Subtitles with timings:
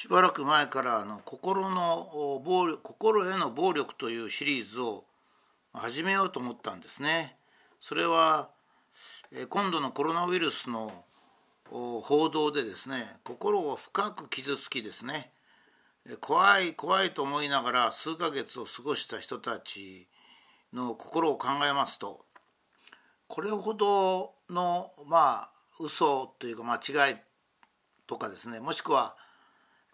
[0.00, 5.04] しばらく前からあの心の暴力心への暴力というシリーズを
[5.74, 7.36] 始めようと思ったんですね。
[7.80, 8.48] それは
[9.50, 11.04] 今度のコロナウイルスの
[11.68, 15.32] 報道でですね心を深く傷つきですね
[16.20, 20.08] 怖い怖いと思いながら数ヶ月を過ごした人たち
[20.72, 22.24] の心を考えますと
[23.28, 27.16] これほどのまあ嘘というか間違い
[28.06, 29.14] とかですねもしくは、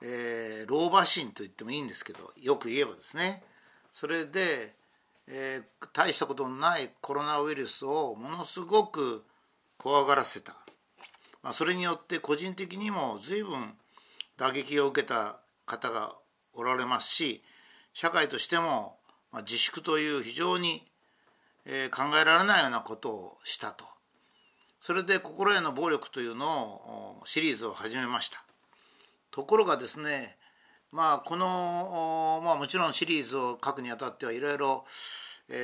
[0.02, 3.42] えー、老婆心と言ってもいいんですけどよく言えばですね。
[3.92, 4.74] それで、
[5.26, 9.24] えー、大したことのないコロナウイルスをものすごく
[9.78, 10.56] 怖がらせた、
[11.42, 13.74] まあ、それによって個人的にも随分
[14.36, 16.14] 打撃を受けた方が
[16.52, 17.42] おられますし
[17.94, 18.98] 社会としても
[19.32, 20.82] まあ自粛という非常に
[21.90, 23.84] 考えられないようなことをしたと。
[24.78, 28.45] それで心への暴力というのをシリーズを始めました。
[29.36, 30.38] ところがですね
[30.90, 34.86] まあこの、まあ、もちろんシリーズを書くにあたってはいろいろ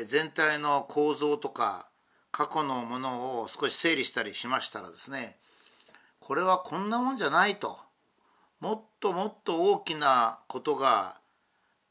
[0.04, 1.88] 全体の構造とか
[2.30, 5.38] 過去のものを少し整理したりしましたらですね
[6.20, 7.78] これはこんなもんじゃないと
[8.60, 11.16] もっともっと大きなことが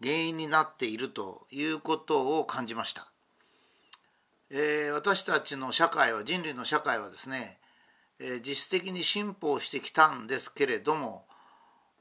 [0.04, 3.08] 原因になっているということを感じました。
[4.52, 7.58] えー、私たちの社会は人類の社会はですね、
[8.20, 11.26] えー、実質的に進歩してきたんですけれども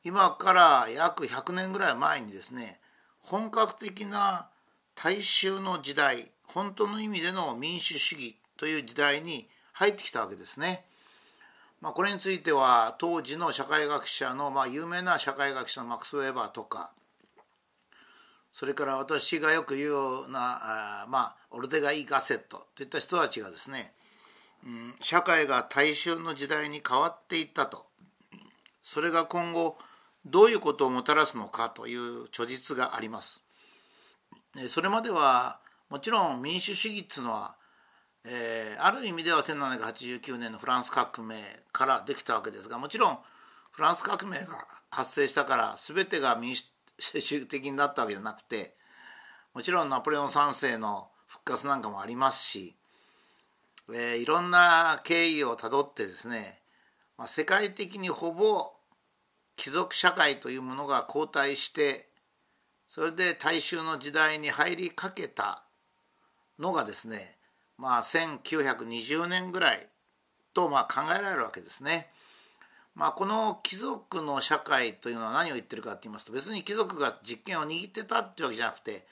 [0.03, 2.81] 今から約100年ぐらい前にですね
[3.23, 4.48] 本格的な
[4.95, 10.84] 大衆の時代本当の意味での民主主義という時代に入ってきたわけですね。
[11.81, 16.91] まあ、これについては当時の社会学者の、まあ、有名な社会学者のマックス・ウェーバーとか
[18.53, 23.95] それから私がよく言うようなあまあオルテガ・イ・ガセットといった人たちがですね、
[24.67, 27.87] うん、社会が大衆の時代に変わっていったと
[28.83, 29.78] それが今後
[30.27, 33.43] どういうことをもたらすのかという著述があります。
[34.69, 37.55] それまではもちろん民主主義っていうのは
[38.25, 41.37] えー、ある意味では1789年のフランス革命
[41.72, 43.19] からできたわけですがもちろん
[43.71, 44.47] フランス革命が
[44.91, 46.65] 発生したから全てが民主
[46.99, 48.75] 主義的になったわけじゃなくて
[49.55, 52.77] もちろんナポレオン3世の復活なんかもありますし、
[53.89, 56.61] えー、いろんな経緯をたどってですね、
[57.17, 58.73] まあ、世界的にほぼ
[59.60, 62.09] 貴族社会というものが後退して
[62.88, 65.62] それで大衆の時代に入りかけた
[66.59, 67.37] のがですね
[67.81, 69.87] まあ、1920年ぐらい
[70.53, 72.09] とまあ考えられるわけですね。
[72.94, 79.06] まあ、この貴族の社会というのは何を言ってるかって言いますと別に貴族が実権を握ってたっていうわけじゃなくて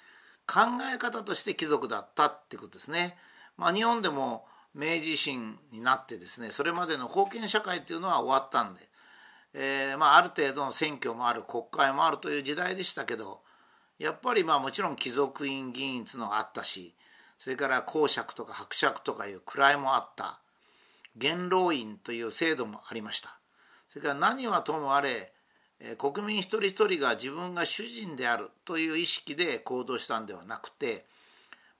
[0.46, 0.60] 考
[0.92, 3.16] え方として貴族だったってことですね。
[3.56, 4.44] まあ、日本でも
[4.74, 8.80] 明治維新になってですねそれまでの封建社会っていうのは終わったんで、
[9.54, 13.40] えー、まあ、ある程度の選挙もある国会もあるという時代でしたけど
[13.98, 16.94] やっぱりまあもちろん貴族院議員っていうのがあったし
[17.38, 20.40] それから公爵とか伯爵とかいう位もあった
[21.16, 23.38] 元老院という制度もありました。
[23.88, 25.32] それから何はともあれ
[25.96, 31.06] 国民一人一人が自分が主人であるという意識で行動したんではなくて、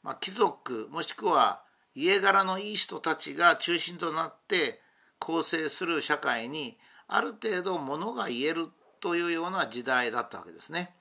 [0.03, 1.63] まあ、貴族もしくは
[1.95, 4.81] 家柄のいい人たちが中心となって
[5.19, 6.79] 構成する社会に
[7.09, 8.69] ある程度ものが言える
[9.01, 10.95] というような時代だったわけですね。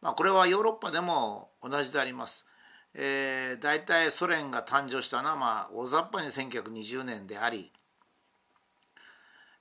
[0.00, 2.46] まあ、これはヨーロッパでも同じであります。
[2.94, 7.70] えー、大体ソ連が誕生したのは、まあ、大雑把に1920年であり、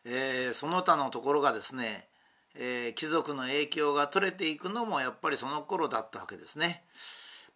[0.06, 2.08] えー、その他のところがですね、
[2.56, 6.84] えー、貴族の影響が取れていくのもやっぱりその頃だったわけですね。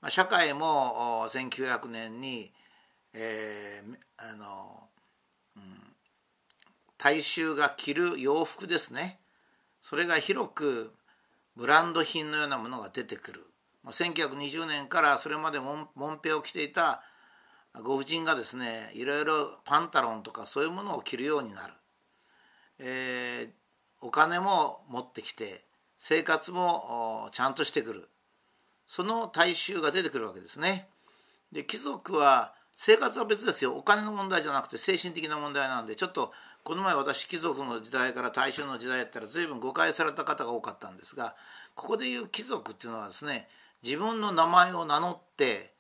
[0.02, 2.52] まあ、社会も1900年に、
[3.14, 4.90] えー、あの、
[5.56, 5.83] うん、
[7.03, 9.19] 大衆が着る洋服ですね。
[9.81, 10.94] それが広く
[11.58, 13.41] ブランド品のようなものが出てくる。
[13.86, 17.03] 1920年からそれまでもんぺを着ていた
[17.84, 21.74] ご婦人がですねいろいろパンタロンとかそういうものを着るようになる、
[22.80, 23.50] えー、
[24.00, 25.66] お金も持ってきて
[25.97, 28.08] 生活もちゃんとしてくる。
[28.88, 30.88] その大衆が出てくるわけですね。
[31.52, 33.76] で貴族は生活は別ですよ。
[33.76, 36.32] お金の問題じゃなくて精神的な問題なんでちょっと
[36.64, 41.36] この前私貴族の時代から大衆の時代やったら随分誤解された方が多かったんですが
[41.76, 43.50] ここでいう貴族っていうのはですね
[43.84, 45.74] 自分の名前を名乗って、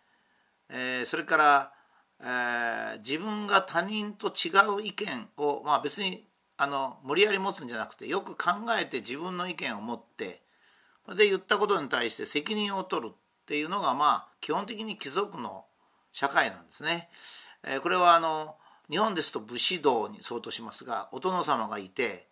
[0.69, 1.71] えー、それから、
[2.19, 6.27] えー、自分が他人と違う意見を、まあ、別に
[6.57, 10.41] あの無理やり持つんじゃなくてよく考えて自分の意見を持って
[11.17, 13.15] で言ったことに対して責任を取るっ
[13.45, 15.65] ていうのがまあ基本的に貴族の
[16.11, 17.09] 社会なんですね。
[17.65, 18.55] えー、これはあの
[18.89, 22.27] 日本ですと武士道に相当しますがお殿様がいて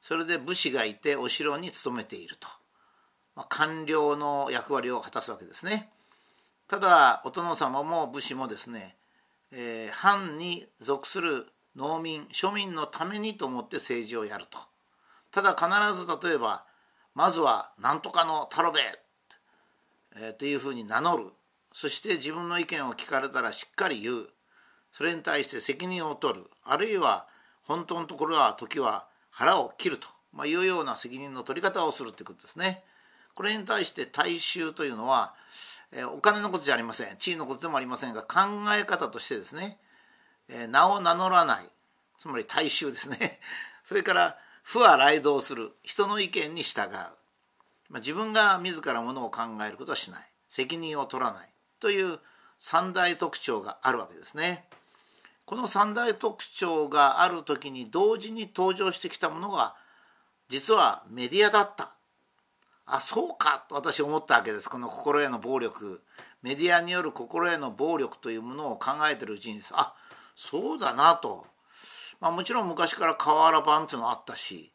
[0.00, 2.48] それで武士がいてお城に勤めていると、
[3.36, 5.90] まあ、官僚の役割を果たすわけですね。
[6.68, 8.96] ただお殿様も武士もですね、
[9.52, 14.58] えー、藩に属する農民庶民のためにと思って政治をやると。
[15.30, 16.64] ただ必ず例えば
[17.14, 18.82] まずは何とかの太郎兵衛、
[20.16, 21.24] えー、というふうに名乗る。
[21.72, 24.28] そして自分の意見を聞かれたらしっかり言う。
[24.92, 26.44] それに対して責任を取る。
[26.64, 27.26] あるいは
[27.62, 32.82] 本当のところは時は腹を切ると、まあ、いうような責任の取り方をするということですね。
[33.34, 35.34] これに対して大衆というのは、
[35.92, 37.16] え、お金のことじゃありません。
[37.16, 38.40] 地位のことでもありませんが考
[38.78, 39.78] え方としてですね、
[40.48, 41.64] え、名を名乗らない。
[42.18, 43.40] つまり大衆ですね。
[43.82, 45.72] それから不は雷動する。
[45.82, 50.30] 人の意見に従う、まあ、自分が自らものを考えることはしない。
[50.48, 51.48] 責任を取らない。
[51.80, 52.20] という
[52.58, 54.68] 三大特徴があるわけですね。
[55.50, 59.74] この三大特徴がある時に同時に登場してきたものが
[60.48, 61.90] 実はメディアだった。
[62.86, 64.70] あそうかと私思ったわけです。
[64.70, 66.02] この心への暴力。
[66.40, 69.92] メディアによる心への暴力というものを考えてるうちにあ
[70.36, 71.44] そうだなと、
[72.20, 74.72] まあ、もちろん昔から瓦版っていうのあったし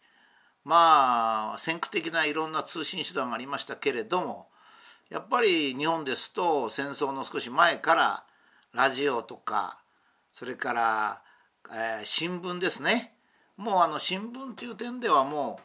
[0.66, 4.50] まあ先駆的ないろんな通信手段がありましたけれども
[5.10, 8.24] やっぱり日本ですと戦争の少し前から
[8.74, 9.80] ラジオとか
[10.36, 11.22] それから、
[11.72, 13.14] えー、新聞ですね
[13.56, 15.62] もうあの新聞という点ではも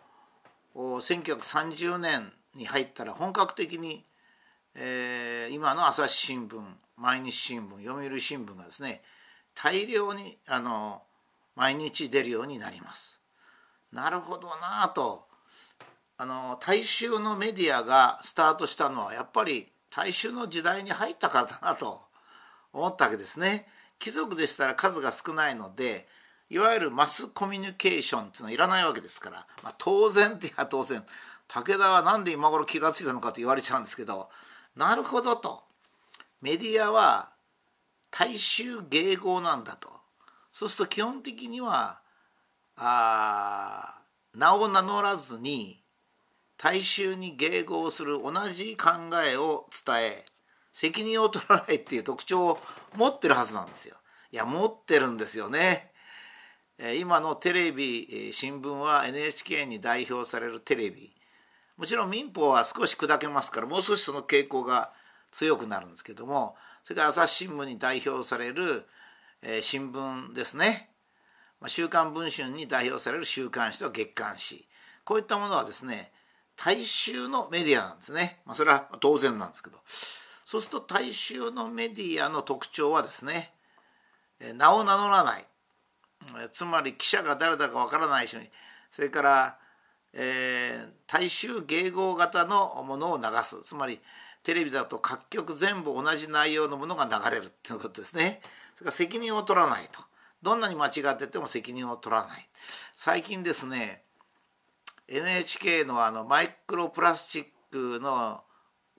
[0.77, 4.05] う1930年に入ったら本格的に、
[4.77, 6.57] えー、今の朝日新聞
[6.97, 9.03] 毎日新聞読売新聞がですね
[9.57, 11.03] 大量にあの
[11.57, 13.21] 毎日出るようになります。
[13.93, 14.47] なるほど
[14.81, 15.27] なと
[16.17, 22.03] あの大衆のメディアがスタートしたのはやっぱり大衆の時代に入ったからだなと
[22.73, 23.67] 思ったわけですね。
[24.01, 26.09] 貴族でしたら数が少ないので
[26.49, 31.05] いわゆるマスコミュニケーションっていうのはいらないわけですから、まあ、当然っていや当然
[31.47, 34.29] 武田は何で今頃気が付いたのかと言われちゃうんですけど
[34.77, 35.63] なるほどと。
[36.41, 37.31] メディアは
[38.11, 39.91] 大衆迎合なんだと。
[40.53, 42.01] そうすると基本的には
[42.77, 44.01] あ
[44.35, 45.83] 名を名乗らずに
[46.57, 48.91] 大衆に迎合する同じ考
[49.25, 50.25] えを伝え
[50.73, 52.59] 責任を取らないっていう特徴を
[52.97, 53.97] 持ってるはずなんですよ。
[54.33, 55.91] いや持ってるんですよね。
[56.99, 61.13] 今のテレビ新聞は NHK に代表されるテレビ。
[61.77, 64.93] もちろん民法は少し砕けますからもう少しその傾向が
[65.31, 68.87] 強くなるんですけどもそれから朝日新聞に代表される
[69.63, 70.91] 新聞ですね
[71.67, 74.69] 「週刊文春」に代表される週刊誌と月刊誌。
[75.05, 76.13] こういったものはですね
[76.55, 79.79] 大衆のメディアなんですね、まあ、それは当然なんですけど。
[80.51, 83.53] そうすると大衆のメディアの特徴はですね
[84.57, 85.45] 名を名乗らない。
[86.51, 88.51] つまり記者が誰だかわからない人に
[88.91, 89.59] それから、
[90.13, 93.63] えー、大衆迎合型のものを流す。
[93.63, 94.01] つまり
[94.43, 98.41] テレビだと各局全部同じ内容のものが流れるっていうことですね。
[98.75, 100.01] それから責任を取らないと。
[100.43, 102.49] どんなに間違ってても責任を取らない。
[102.97, 104.03] 最近ですね
[105.07, 108.43] NHK のあのマイクロプラスチックの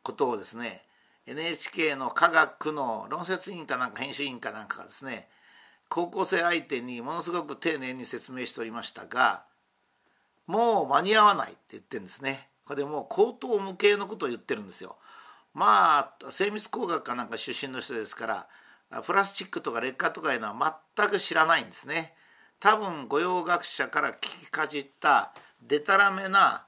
[0.01, 0.85] ことをですね
[1.27, 5.27] NHK の科学の論説委員かなんか編集委員かなんかがですね
[5.89, 9.43] 高校生相手にものすごく丁寧に説明しておりましたが
[10.47, 12.49] もう間に合わないって言ってるんですね。
[12.65, 14.97] これでもう口頭無形のことを言ってるんですよ。
[15.53, 18.47] まあ精密工学かなんか出身の人ですか
[18.91, 22.13] らプラスチックとか劣化とかいうのは全く知らないんですね。
[22.59, 26.65] 多分御用学者から聞きかじったでたらめな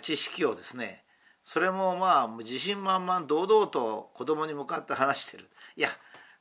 [0.00, 1.04] 知識をですね
[1.44, 5.88] それもまあ自信満々堂々と子供に向かって話してるいや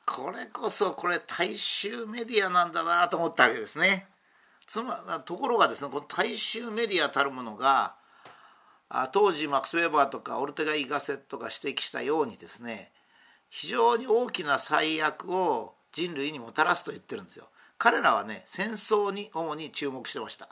[0.05, 4.07] これこそこれ大衆メディアなんだなと思ったわけですね。
[4.65, 7.95] つまところがですねこの大衆メディアたるものが
[9.11, 12.91] 当時マックス・ウェーバーとかオルテガ・イガセットが指摘したようにですね
[13.49, 17.49] 非常に大きな最悪を人類にもたらすと言ってるんですよ。
[17.77, 20.47] 彼らはね戦争に主に注目してました。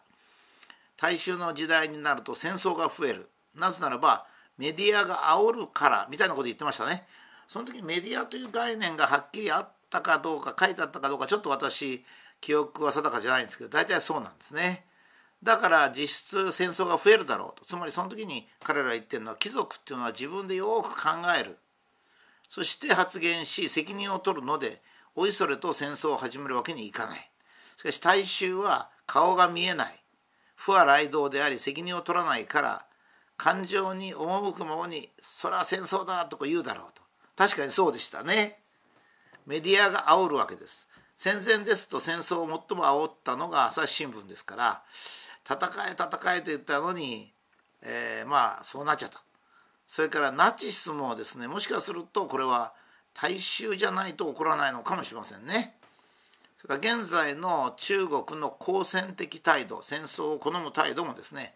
[0.98, 4.26] 大衆の時代になると戦争が増えるなぜならば
[4.60, 7.06] メディアが煽るからみたいなこと言ってましたね。
[7.48, 12.04] その時メディアという概念がはっきりあったかどうか書いてあったかどうかちょっと私
[12.42, 14.86] 記憶は定かじゃないんですけど大体そうなんですね。
[15.42, 21.58] だから実質戦争が増えるだろうとつまりその時に彼ら言ってるのは貴族っていうのは自分でよく考える
[22.50, 24.82] そして発言し責任を取るので
[25.16, 27.20] おいそれと戦争を始めるわけにいかない
[27.78, 29.96] しかし大衆は顔が見えない
[30.56, 32.86] 不和雷道であり責任を取らないから
[33.40, 37.02] 感情に赴くままにそれは戦争だとか言うだろうと。
[37.38, 38.60] 確かにそうでしたね。
[39.46, 40.90] メディアが煽るわけです。
[41.16, 44.84] 戦前ですと戦争を最も煽ったのが朝日新聞ですから
[45.46, 47.32] 戦え戦えと言ったのに、
[47.82, 49.22] えー、まあそうなっちゃった。
[49.88, 52.74] それからナチスもですねもしかするとこれは
[53.14, 55.76] 大衆じゃないと起こらないのかもしれませんね。
[56.58, 61.54] それから現在の中国の好戦的態度戦争を好む態度もですね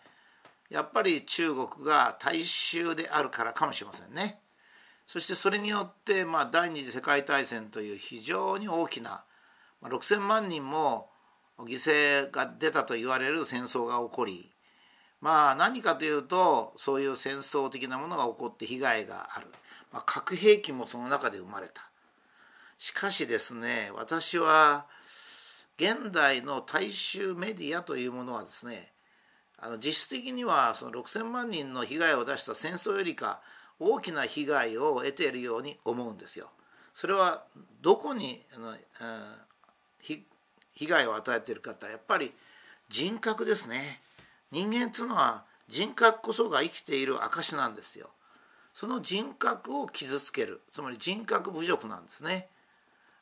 [0.73, 4.39] やっぱり中国が大衆であるからかもしれませんね。
[5.05, 9.23] そしてそれによって、まあ、第二次世界大戦という非常に大きな、
[9.83, 11.09] 6,000万人も
[11.59, 14.51] 犠牲が出たと言われる戦争が起こり
[15.21, 19.47] まあ何かというとそういう戦争的なものが起こって被害がある、
[19.91, 21.89] まあ、核兵器もその中で生まれた
[22.77, 24.85] しかしですね私は
[25.77, 28.92] 現代の大衆メディアというものはですね
[29.57, 33.41] あの実質的にはその6,000万人の被害を出した戦争よりか
[33.79, 36.49] 大きな被害を得ているように思うんですよ。
[36.93, 37.43] それは
[37.81, 38.77] どこにあの、うん、
[39.99, 42.33] 被害を与えているかってやっぱり
[42.89, 44.01] 人格ですね。
[44.51, 48.09] 人間っていうのは人格こそが生きている証なんですよ。
[48.73, 52.49] その人格を傷つけるつまり人格侮辱なんですね。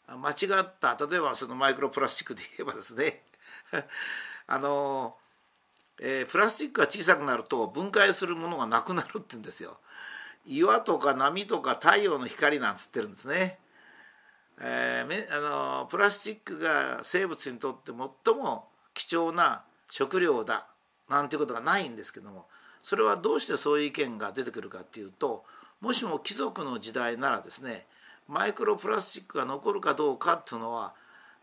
[0.08, 3.24] 間違った例えばそのマイクロプラスチックで言えばですね
[4.48, 5.16] あの、
[6.02, 9.78] えー、プラスチックが小さくなると分解するものがなくなるって言うんですよ。
[10.46, 13.60] 岩とか波とか太陽の光なんつってるんですね。
[14.60, 17.92] えー、あのプラスチックが生物にとって
[18.26, 20.68] 最も貴重な食料だ
[21.10, 22.46] なんていうことがないんですけども
[22.84, 25.44] それはどうしてそういう意見が出てくるかっていうと
[25.82, 27.86] もしも貴族の時代ならですね
[28.28, 30.94] マイクロプラスチックが残るかどうかっていうのは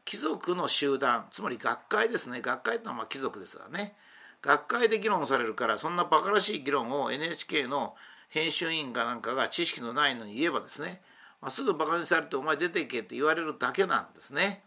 [0.05, 3.95] 貴族の集団つまり学会ですね学会っていうのはま貴族ですからね
[4.42, 7.95] 学会で議論されるからそんなバカらしい議論を NHK の
[8.28, 11.00] 編集委員かなんかが知識のないのに言えばですね、
[11.40, 14.62] まあ、すぐバカにされて「お前出ていけ」って言われるだけなんですね。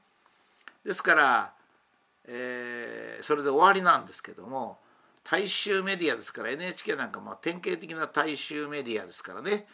[0.84, 1.54] ですから、
[2.26, 4.80] えー、それで終わりなんですけども
[5.24, 9.68] 大衆メディアですから NHK なんかまあ典型的な大衆メディアですからね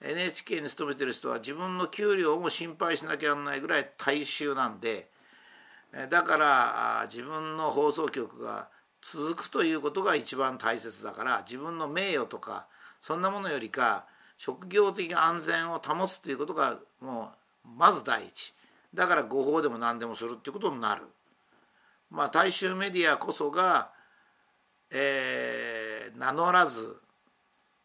[0.00, 5.08] NHK に勤めてる人は自分の給料も心配しなきゃならないぐらい大衆なんで
[6.10, 8.68] だから自分の放送局が
[9.06, 12.66] 続くということが一番大切だから自分の名誉とか
[13.02, 14.06] そんなものよりか
[14.38, 17.30] 職業的安全を保つということがも
[17.66, 18.54] うまず第一
[18.94, 21.02] だから誤報でも何でもするっていうことになる。
[22.10, 23.90] まあ大衆メディアこそが
[24.96, 26.96] えー、名乗らず、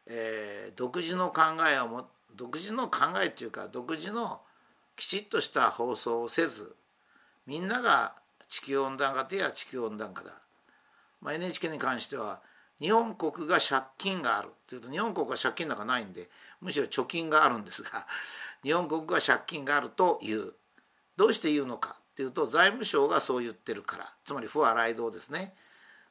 [0.07, 1.41] えー、独自の考
[1.73, 4.41] えをも独自の考えっていうか独自の
[4.95, 6.75] きちっとした放送をせず
[7.47, 8.13] みんなが
[8.47, 10.31] 地球温暖化といや地球温暖化だ、
[11.21, 12.41] まあ、NHK に関しては
[12.79, 14.49] 日本国が借金がある。
[14.67, 16.29] というと日本国は借金なんかないんで
[16.61, 18.07] むしろ貯金があるんですが
[18.63, 20.53] 日本国が借金があるという。
[21.17, 21.97] どうして言うのか。
[21.99, 24.13] っていうと財務省がそう言ってるから。
[24.25, 25.55] つまり不洗い道ですね。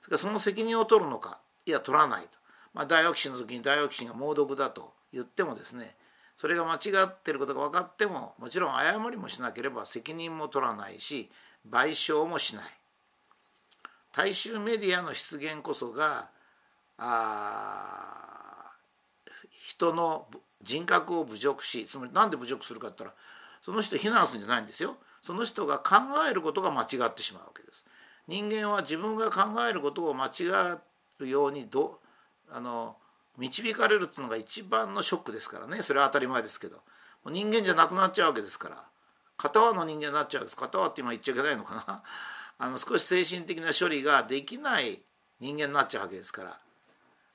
[0.00, 1.40] それからその責任を取るのか。
[1.68, 2.28] いや取らないと、
[2.72, 5.94] まあ、大オキシンの時に大オキシンが猛毒だと言ってもですね
[6.34, 11.30] それが間違ってることが分かってももちろん誤りもしなければ責任も取らないし
[11.68, 12.64] 賠償もしない。
[14.12, 16.30] 大衆メディアの出現こそが
[16.98, 18.72] あ
[19.58, 20.26] 人の
[20.62, 23.22] 人格を侮辱しつまり何で侮辱するかって言ったら
[23.62, 24.96] その人非難するんじゃないんですよ。
[25.20, 25.96] その人が考
[26.30, 27.86] えることが間違ってしまうわけです。
[28.26, 30.30] 人間は自分が考えることを間違
[31.20, 31.98] うようにど
[32.50, 32.96] あの
[33.36, 35.82] 導かれるっていうのが一番のショックですからね。
[35.82, 36.80] それは当たり前ですけど。
[37.26, 38.76] 人間じゃなくなっちゃうわけですから。
[39.36, 40.56] 片輪の人間になっちゃうんです。
[40.56, 42.02] 片輪って今言っちゃいけないのかな。
[42.58, 44.98] あの少し精神的な処理ができない
[45.40, 46.58] 人間になっちゃうわけですから。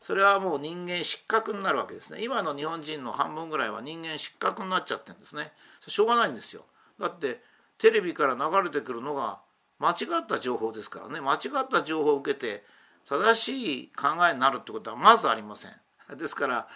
[0.03, 2.22] それはもう人間失格になるわけですね。
[2.22, 5.53] 今の日本人の半分ぐらいは人間失格になっちゃってるんですね。
[5.88, 6.65] しょうがないんですよ。
[7.00, 7.42] だって
[7.77, 9.39] テレビから流れてくるのが
[9.80, 11.22] 間違った情報ですからね。
[11.22, 12.65] 間違った情報を受けて
[13.08, 15.72] 正しい考えになるってことはまずありません。
[16.18, 16.68] ですから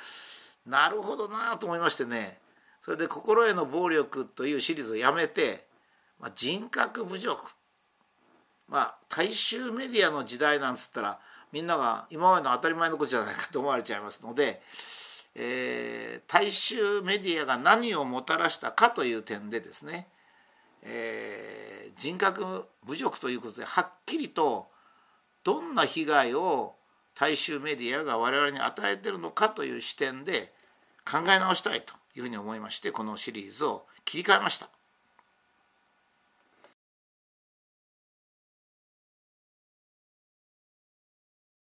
[0.66, 2.40] なるほどなと思いましてね。
[2.80, 5.68] それで「心への暴力」というシリーズをやめて、
[6.18, 7.44] まあ、人格侮辱
[8.70, 11.20] まあ大衆メディアの時代なんつったら
[11.52, 14.62] みんなが今までの当たり前のことじゃないかと思われちゃいますので、
[15.36, 20.08] えー、大衆メディアが何をもたらしたかという点でですね
[20.84, 24.68] えー、人格侮辱ということではっきりと
[25.44, 26.76] どんな被害を
[27.16, 30.54] 大衆メディアが我々に与えてるのかという視点で
[31.10, 34.70] 考え直したいというふうに思いましてこのシリーズを切り替えました。